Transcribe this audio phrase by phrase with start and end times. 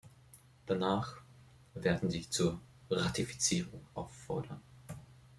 [0.65, 1.17] Danach
[1.75, 2.59] werden sie zur
[2.89, 4.59] Ratifizierung auffordern.